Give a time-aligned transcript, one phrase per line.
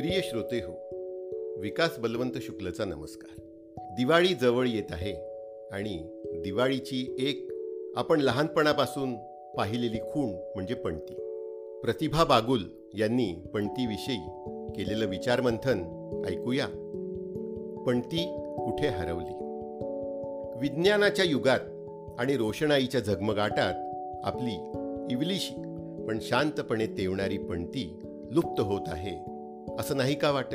[0.00, 0.72] प्रिय श्रोते हो
[1.60, 3.42] विकास बलवंत शुक्लचा नमस्कार.
[3.78, 5.12] दिवाळी जवळ येत आहे
[5.72, 7.48] आणि दिवाळीची एक
[7.96, 9.14] आपण लहानपणापासून
[9.56, 11.14] पाहिलेली खूण म्हणजे पणती.
[11.82, 12.62] प्रतिभा बागुल
[12.94, 14.16] यांनी पणतीविषयी
[14.76, 15.78] केलेलं विचारमंथन
[16.28, 16.66] ऐकूया.
[17.86, 19.34] पणती कुठे हरवली?
[20.60, 21.60] विज्ञानाच्या युगात
[22.20, 23.74] आणि रोषणाईच्या झगमगाटात
[24.26, 24.54] आपली
[25.14, 25.54] इवलीशी
[26.08, 27.96] पण शांतपणे तेवणारी पणती
[28.30, 29.29] लुप्त होत आहे
[29.80, 30.54] असं नाही का वाटत?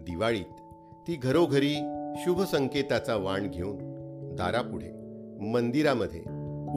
[0.00, 0.60] दिवाळीत
[1.08, 1.74] ती घरोघरी
[2.16, 3.78] शुभ संकेताचा वाण घेऊन
[4.36, 4.88] दारापुढे
[5.40, 6.20] मंदिरामध्ये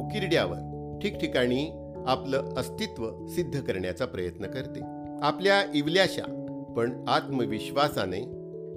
[0.02, 0.58] उकिरड्यावर
[1.02, 4.80] ठिकठिकाणी आपलं अस्तित्व सिद्ध करण्याचा प्रयत्न करते.
[5.22, 6.36] आपल्या इवल्याशा
[6.78, 8.22] पण आत्मविश्वासाने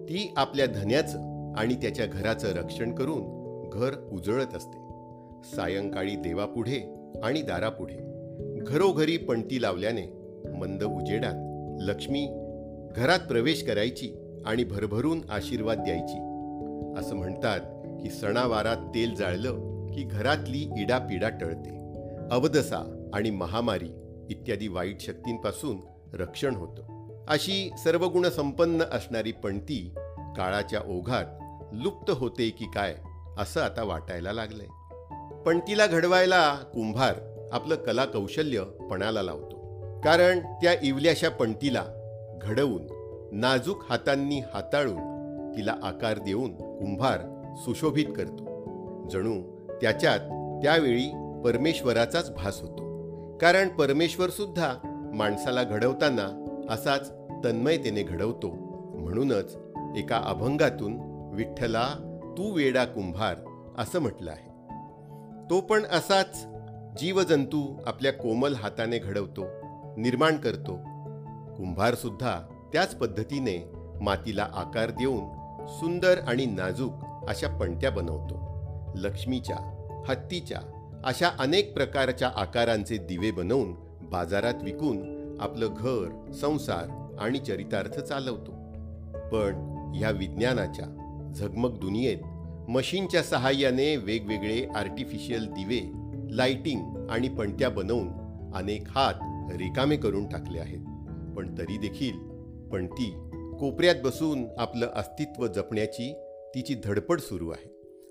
[0.05, 1.19] ती आपल्या धन्याचं
[1.57, 3.23] आणि त्याच्या घराचं रक्षण करून
[3.73, 4.79] घर उजळत असते.
[5.57, 7.97] सायंकाळी देवापुढे आणि दारापुढे
[8.65, 10.23] घरोघरी पणती लावल्याने
[10.59, 11.35] मंद उजेडात
[11.83, 12.42] लक्ष्मी
[12.97, 14.15] घरात प्रवेश करायची
[14.47, 16.19] आणि भरभरून आशीर्वाद द्यायची.
[16.99, 17.61] असं म्हणतात
[18.03, 21.79] की सणावारात तेल जाळलं की घरातली इडापिडा टळते.
[22.31, 23.89] अवदसा आणि महामारी
[24.31, 25.77] इत्यादी वाईट शक्तींपासून
[26.15, 27.07] रक्षण होतं.
[27.29, 29.95] अशी सर्वगुणसंपन्न संपन्न असणारी पणती
[30.37, 31.25] काळाच्या ओघात
[31.73, 32.95] लुप्त होते की काय
[33.39, 34.67] असं आता वाटायला लागलंय.
[35.47, 37.15] पणतीला घडवायला कुंभार
[37.53, 39.57] आपलं कलाकौशल्य पणाला लावतो.
[40.05, 41.85] कारण त्या इवल्याशा पणतीला
[42.43, 42.83] घडवून
[43.33, 45.13] नाजूक हातांनी हाताळून
[45.57, 47.19] तिला आकार देऊन कुंभार
[47.57, 48.45] सुशोभित करतो.
[49.09, 49.43] जणू
[49.81, 50.19] त्याच्यात
[50.63, 51.09] त्यावेळी
[51.45, 52.93] परमेश्वराचाच भास होतो.
[53.39, 54.75] कारण परमेश्वरसुद्धा
[55.15, 57.13] माणसाला घडवताना असाच
[57.45, 58.49] तन्मयतेने घडवतो.
[58.95, 59.57] म्हणूनच
[59.97, 60.99] एका अभंगातून
[61.35, 61.89] विठ्ठला
[62.39, 63.35] तू वेडा कुंभार
[63.79, 64.53] असं म्हटलं आहे.
[65.51, 66.47] तो पण असाच
[67.01, 69.45] जीवजंतू आपल्या कोमल हाताने घडवतो
[69.97, 70.79] निर्माण करतो
[71.57, 72.41] कुंभार सुद्धा
[72.73, 75.25] त्याच पद्धतीने मातीला आकार देऊन
[75.67, 76.93] सुंदर आणि नाजूक
[77.29, 78.53] अशा पणत्या बनवतो.
[78.95, 79.57] लक्ष्मीच्या
[80.09, 80.59] हत्तीच्या
[81.05, 83.75] अशा अनेक प्रकारच्या आकारांचे दिवे बनवून
[84.11, 88.53] बाजारात विकून आपलं घर संसार आणि चरितार्थ चालवतो.
[89.33, 89.55] पण
[89.95, 90.87] ह्या विज्ञानाच्या
[91.37, 92.19] झगमग दुनियेत
[92.71, 95.93] मशीनच्या सहाय्याने वेगवेगळे आर्टिफिशियल दिवे
[96.37, 98.09] लाइटिंग आणि पणत्या बनवून
[98.55, 99.15] अनेक हात
[99.57, 100.79] रिकामे करून टाकले आहेत.
[101.37, 102.33] पण तरी देखील.
[102.69, 103.11] पण ती
[103.59, 106.15] कोपऱ्यात बसून आपलं अस्तित्व जपण्याची
[106.55, 107.69] तिची धडपड सुरू आहे.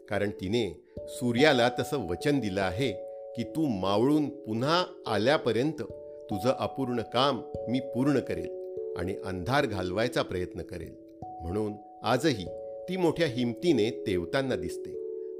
[0.09, 2.91] कारण तिने सूर्याला तसं वचन दिलं आहे
[3.35, 5.81] की तू मावळून पुन्हा आल्यापर्यंत
[6.29, 10.95] तुझं अपूर्ण काम मी पूर्ण करेल आणि अंधार घालवायचा प्रयत्न करेल.
[11.41, 11.73] म्हणून
[12.03, 12.45] आजही
[12.89, 14.91] ती मोठ्या हिमतीने तेवताना दिसते.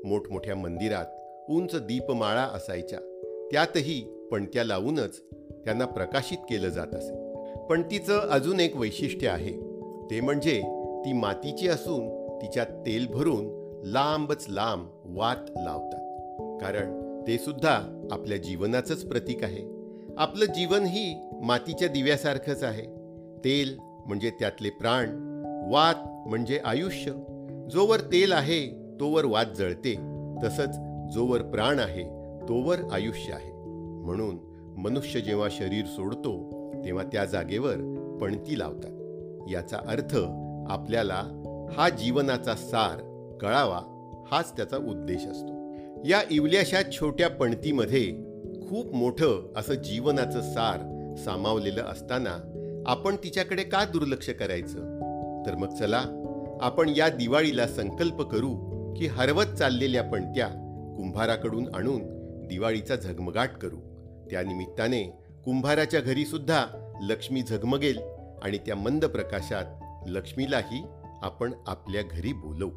[0.04, 1.06] मोठमोठ्या मंदिरात
[1.52, 3.00] उंच दीपमाळा असायच्या.
[3.52, 5.22] त्यातही पणत्या लावूनच
[5.66, 7.21] त्यांना प्रकाशित केलं जात असे.
[7.72, 9.52] पण तिचं अजून एक वैशिष्ट्य आहे.
[10.12, 10.62] ते म्हणजे
[11.06, 13.46] ती मातीची असून तिच्यात तेल भरून
[13.84, 16.00] लांबच लांब वात लावतात.
[16.62, 19.92] कारण ते सुद्धा आपल्या जीवनाचंच प्रतीक आहे.
[20.18, 22.84] आपलं जीवनही मातीच्या दिव्यासारखंच आहे.
[23.46, 25.10] तेल म्हणजे त्यातले प्राण
[25.72, 27.12] वात म्हणजे आयुष्य.
[27.72, 28.68] जोवर तेल आहे
[29.00, 29.96] तोवर वात जळते.
[30.44, 30.76] तसंच
[31.14, 32.04] जोवर प्राण आहे
[32.50, 33.52] तोवर आयुष्य आहे.
[34.04, 34.38] म्हणून
[34.78, 37.76] मनुष्य जेव्हा शरीर सोडतो तेव्हा त्या जागेवर
[38.22, 38.98] पणती लावतात.
[39.52, 40.18] याचा अर्थ
[40.72, 41.24] आपल्याला
[41.78, 42.98] हा जीवनाचा सार
[43.42, 43.82] कळावा
[44.32, 45.62] हाच त्याचा उद्देश असतो.
[46.06, 48.24] या इवल्याशा छोट्या पणतीमध्ये
[48.70, 50.80] खूप मोठं असं जीवनाचं सार
[51.16, 52.48] सामावलेलं असताना
[52.86, 54.80] आपण तिच्याकडे का दुर्लक्ष करायचं?
[55.48, 56.04] तर मग चला
[56.62, 60.48] आपण या दिवाळीला संकल्प करू की हरवत चाललेल्या पणत्या
[60.98, 62.02] कुंभाराकडून आणून
[62.48, 63.78] दिवाळीचा झगमगाट करू.
[64.30, 66.66] त्यानिमित्ताने कुंभाराच्या घरी सुद्धा
[67.02, 68.00] लक्ष्मी झगमगेल
[68.44, 69.66] आणि त्या मंद प्रकाशात
[70.10, 70.84] लक्ष्मीलाही
[71.22, 72.72] आपण आपल्या घरी बोलवू.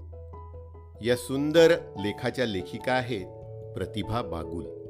[1.05, 1.71] या सुंदर
[2.01, 3.27] लेखाच्या लेखिका आहेत
[3.75, 4.84] प्रतिभा बागुल.